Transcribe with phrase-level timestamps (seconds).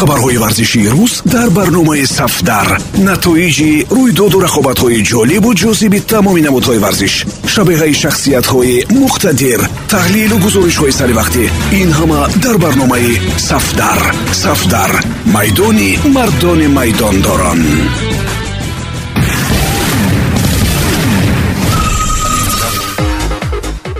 [0.00, 2.68] хабарҳои варзишии рӯз дар барномаи сафдар.
[3.08, 7.14] Натоиҷи рӯйдоду рақобатҳои ҷолибу ҷозиби тамоми намудҳои варзиш
[7.54, 9.60] шабеҳаи шахсиятҳои муқтадир
[9.92, 11.44] таҳлилу гузоришҳои саривақтӣ
[11.80, 13.12] ин ҳама дар барномаи
[13.48, 14.00] сафдар.
[14.44, 14.92] Сафдар
[15.36, 17.60] майдони мардони майдондорон.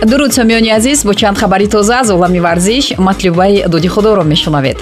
[0.09, 4.79] Дуруд сомиёни азиз бо чанд хабари тоза аз олами варзиш матлубаи дуди худоро мешунавед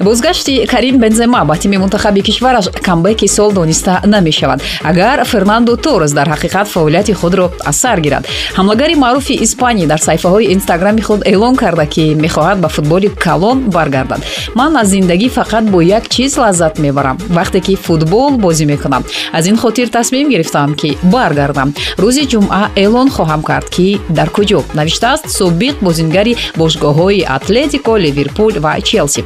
[0.00, 4.62] бозгашти карим бензема ба тими мунтахаби кишвараш камбеки сол дониста намешавад.
[4.82, 8.26] Агар фернандо торес дар ҳақиқат фаъолияти худро аз сар гирад.
[8.56, 14.20] Ҳамлагари маъруфи испанӣ дар саҳифаҳои инстаграми худ эълон карда ки мехоҳад ба футболи калон баргардад.
[14.54, 19.04] Ман аз зиндагӣ фақат бо як чиз лаззат мебарам вақте ки футбол бозӣ мекунам.
[19.32, 21.74] Аз ин хотир тасмим гирифтам ки баргардам.
[21.98, 24.60] Рӯзи ҷумъа эълон хоҳам кард ки дар куҷо?
[24.74, 29.24] Навиштааст собиқ бозингари бошгоҳҳои атлетико ливерпул ва челси.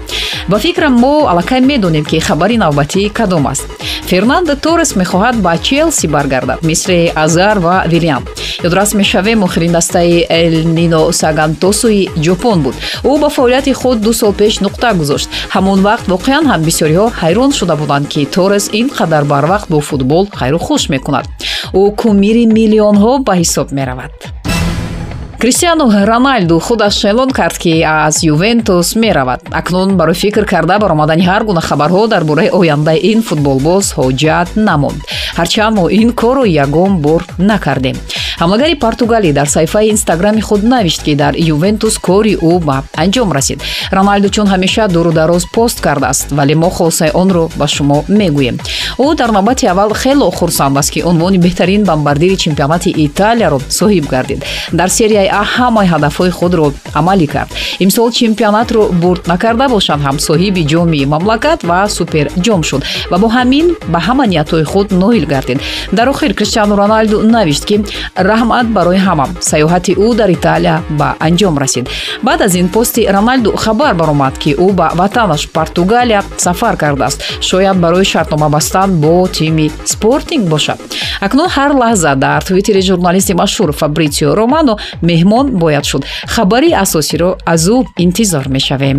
[0.48, 3.66] Ба фикрам мо аллакай медонем ки хабари навбатӣ кадом аст.
[4.10, 8.22] Фернандо торес мехоҳад ба челси баргардад мисли азар ва вилиан
[8.62, 12.74] ёдрас мешавем охирин дастаи элнино сагантосуи ҷопон буд.
[13.02, 15.28] Ӯ ба фаъолияти худ ду сол пеш нуқта гузошт.
[15.54, 20.28] Ҳамон вақт воқеан ҳам бисёриҳо ҳайрон шуда буданд ки торес ин қадар барвақт бо футбол
[20.38, 21.26] хайру хуш мекунад.
[21.80, 24.12] Ӯ кумири миллионҳо ба ҳисоб меравад
[25.42, 29.40] кристиану роналду худаш эълон кард ки аз ювентус меравад.
[29.50, 35.00] Акнун барои фикр карда баромадани ҳар гуна хабарҳо дар бораи ояндаи ин футболбоз ҳоҷат намонд.
[35.38, 37.96] Ҳарчанд мо ин корро ягон бор накардем
[38.42, 43.58] ҳамлагари португалӣ дар саҳифаи инстаграми худ навишт ки дар ювентус кори ӯ ба анҷом расид.
[43.96, 48.56] Роналду чун ҳамеша дуру дароз пост кардааст вале мо хулосаи онро ба шумо мегӯем.
[49.04, 54.40] Ӯ дар навбати аввал хело хурсанд аст ки унвони беҳтарин бамбардири чемпионати италияро соҳиб гардид.
[54.72, 57.50] Дар серияи а ҳамаи ҳадафҳои худро амалӣ кард.
[57.84, 63.66] Имсол чемпионатро бурд накарда бошанд ҳам соҳиби ҷоми мамлакат ва суперҷом шуд ва бо ҳамин
[63.92, 65.58] ба ҳама ниятҳои худ ноил гардид.
[65.92, 67.76] Дар охир криштиану роналду навишт ки
[68.32, 71.84] раҳмат барои ҳама саёҳати ӯ дар италия ба анҷом расид.
[72.26, 77.18] Баъд аз ин пости роналду хабар баромад ки ӯ ба ватанаш португалия сафар кардааст.
[77.48, 80.78] Шояд барои шартнома бастан бо тими спортинг бошад.
[81.26, 84.74] Акнун ҳар лаҳза дар твиттери журналисти машҳур фабритсио романо
[85.08, 86.02] меҳмон бояд шуд.
[86.34, 88.98] Хабари асосиро аз ӯ интизор мешавем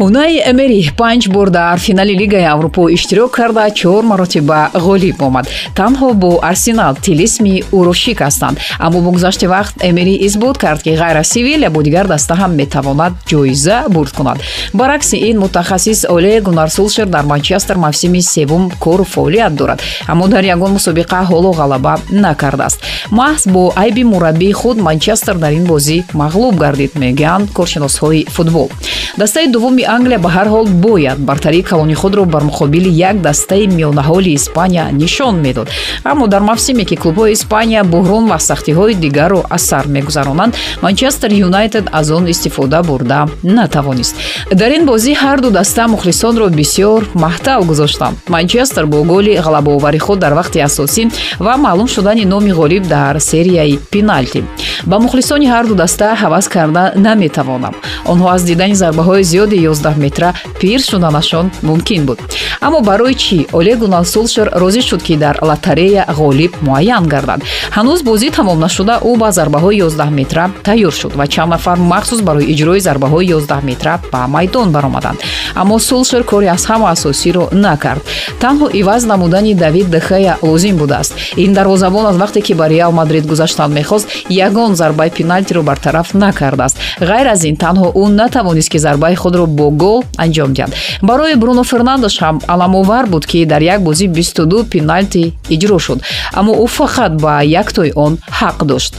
[0.00, 5.46] ҳунаи эмери панҷ бор дар финали лигаи аврупо иштирок карда чор маротиба ғолиб омад.
[5.78, 11.16] Танҳо бо арсенал тилисми ӯро шикастанд аммо бо гузашти вақт эмери исбот кард ки ғайр
[11.22, 14.38] аз севилия бо дигар даста ҳам метавонад ҷоиза бурд кунад.
[14.72, 19.82] Баръакси ин мутахассис оле гунар сулшер дар манчестер мавсими севум кору фаъолият дорад.
[20.06, 22.78] Аммо дар ягон мусобиқа ҳоло ғалаба накардааст.
[23.10, 28.68] Маҳз бо айби мураббии худ манчестер дар ин бозӣ мағлуб гардид мегӯянд коршиносҳои футбол.
[29.16, 31.18] Дастаи дуввуми англия ба ҳар ҳол бояд.
[31.18, 35.68] Бартарии калони худро бар муқобили як дастаи миёнаҳоли испания нишон медод.
[36.04, 41.84] Аммо дар мавсиме ки клубҳои испания буҳрон ва сахтиҳои дигарро аз сар мегузаронанд манчестер юнайтед
[41.92, 44.14] аз он истифода бурда натавонист.
[44.52, 50.32] Дар ин бозӣ ҳарду даста мухлисонро бисёр маҳтал гузоштанд манчестер бо голи ғалабаовари худ дар
[50.40, 51.02] вақти асосӣ
[51.38, 54.44] ва маълум шудани номи ғолиб дар серияи пеналти
[54.86, 57.74] ба мухлисони ҳарду даста ҳавас карда наметавонам.
[58.12, 62.18] Онҳо аз дидани зарбаҳои зиёди 11 метра пир шуданашон мумкин буд.
[62.60, 63.46] Аммо барои чӣ?
[63.52, 67.40] Оле гунал сулшер розӣ шуд ки дар лотарея ғолиб муайян гардад.
[67.76, 72.20] Ҳанӯз бозӣ тамом нашуда ӯ ба зарбаҳои 11 метра тайёр шуд ва чанд нафар махсус
[72.20, 75.18] барои иҷрои зарбаҳои 11 метра ба майдон баромаданд.
[75.54, 78.02] Аммо сулшер кори аз ҳама асосиро накард.
[78.40, 81.14] Танҳо иваз намудани давид дехея лозим будааст.
[81.36, 86.76] Ин дарвозабон аз вақте ки ба реал мадрид гузаштан мехост ягон зарбаи пеналтиро бартараф накардааст.
[87.00, 90.72] Ғайр аз ин танҳо ӯ натавонист ки зарбаи худро бо гол анҷом диҳад.
[91.02, 95.98] Барои бруно фернандош ҳам аламовар буд ки дар як бозӣ 22 пеналти иҷро шуд.
[96.32, 98.94] Аммо ӯ фақат ба яктои он ҳақ дошт.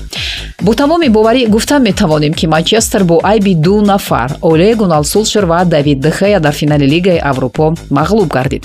[0.62, 5.66] Бо тамоми боварӣ гуфта метавонем ки манчестер бо айби ду нафар оле гунал сулшер ва
[5.66, 8.64] давид дехея дар финали лигаи аврупо мағлуб гардид.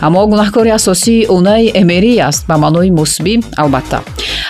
[0.00, 4.00] Аммо гунаҳкори асосии унаи эмери аст ба маънои мусбӣ албатта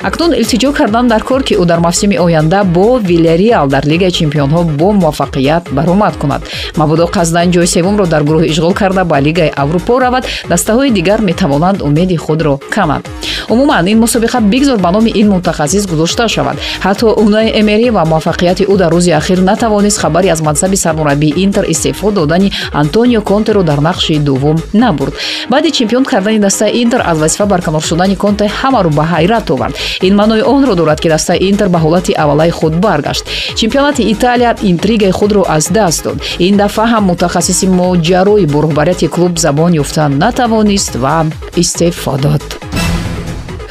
[0.03, 4.65] акнун илтиҷо кардан дар кор ки ӯ дар мавсими оянда бо вилериал дар лигаи чемпионҳо
[4.65, 6.43] бо муваффақият баромад кунад.
[6.77, 10.25] Мабодо қасдан ҷои севумро дар гурӯҳ ишғол карда ба лигаи аврупо равад.
[10.49, 13.09] Дастаҳои дигар метавонанд умеди худро кананд
[13.49, 16.57] умуман ин мусобиқа бигзор ба номи ин мутахассис гузошта шавад.
[16.83, 21.65] Ҳатто унаи эмери ва муваффақияти ӯ дар рӯзи ахир натавонист хабари аз мансаби сармураббии интер
[21.69, 25.15] истеъфо додани антонио контеро дар нақши дуввум набурд.
[25.51, 30.15] Баъди чемпион кардани дастаи интер аз вазифа барканор шудани конте ҳамаро ба ҳайрат овард ин
[30.15, 33.25] маънои онро дорад ки дастаи интер ба ҳолати аввалаи худ баргашт.
[33.55, 36.17] Чемпионати италия интригаи худро аз даст дод.
[36.39, 42.66] Ин дафъа ҳам мутахассиси моҷарои бо роҳбарияти клуб забон ёфта натавонист ва истеъфо дод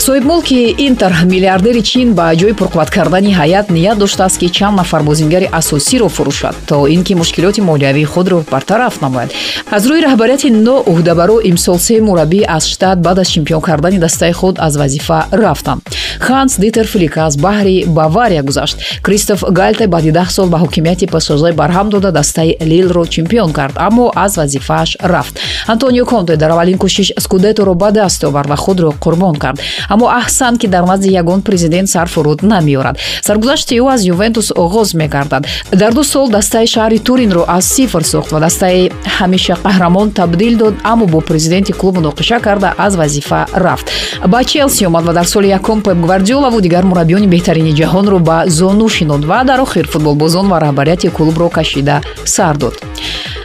[0.05, 5.49] соҳибмулки интер миллиардери чин ба ҷои пурқувват кардани ҳайат ният доштааст ки чанд нафар бозингари
[5.59, 9.33] асосиро фурӯшад то ин ки мушкилоти молиявии худро бартараф намояд.
[9.75, 14.55] Аз рӯи раҳбарияти ноӯҳдабаро имсол се мураббӣ аз штат баъд аз чемпион кардани дастаи худ
[14.59, 15.81] аз вазифа рафтанд.
[16.19, 18.77] Ханс дитер флик аз баҳри бавария гузашт.
[19.01, 24.11] Кристоф галте баъди даҳ сол ба ҳокимияти псж барҳам дода дастаи лилро чемпион кард аммо
[24.15, 25.39] аз вазифааш рафт.
[25.67, 29.59] Антонио конте дар аввалин кӯшиш скудеторо ба даст овард ва худро қурбон кард
[29.95, 32.95] аммо аҳсан ки дар назди ягон президент сарфуруд намеорад.
[33.27, 35.43] Саргузашти ӯ аз ювентус оғоз мегардад.
[35.71, 40.75] Дар ду сол дастаи шаҳри туринро аз сифр сохт ва дастаи ҳамеша қаҳрамон табдил дод
[40.83, 43.87] аммо бо президенти клуб муноқиша карда аз вазифа рафт.
[44.27, 48.89] Ба челси омад ва дар соли якум пеп гвардиолаву дигар мураббиёни беҳтарини ҷаҳонро ба зону
[48.89, 52.75] шинод ва дар охир футболбозон ва раҳбарияти клубро кашида сар дод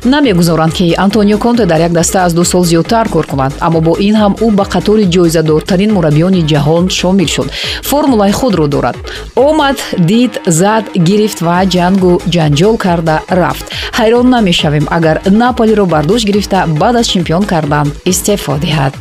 [0.05, 3.52] намегузоранд ки антонио конте дар як даста аз ду сол зиёдтар кор кунад.
[3.61, 7.49] Аммо бо ин ҳам ӯ ба қатори ҷоизадортарин мураббиёни ҷаҳон шомил шуд.
[7.82, 8.97] Формулаи худро дорад.
[9.37, 13.64] Омад дид зад гирифт ва ҷангу ҷанҷол карда рафт.
[13.99, 18.94] Ҳайрон намешавем агар наполиро бар дӯш гирифта баъд аз чемпион кардан истеъфо диҳад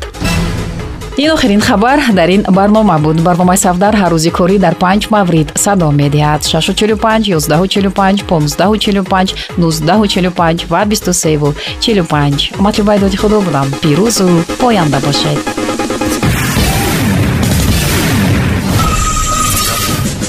[1.19, 3.21] ин охирин хабар дар ин барнома буд.
[3.21, 6.41] Барномаи сафдар ҳар рӯзи корӣ дар панҷ маврид садо медиҳад.
[6.43, 13.67] 645 145 1545 1945 ва 2345 матлубаи доди худо будам.
[13.81, 14.27] Пирӯзу
[14.61, 15.68] поянда бошед